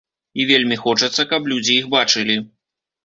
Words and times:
І 0.43 0.45
вельмі 0.51 0.77
хочацца, 0.85 1.27
каб 1.33 1.49
людзі 1.53 1.73
іх 1.83 1.93
бачылі. 1.95 2.41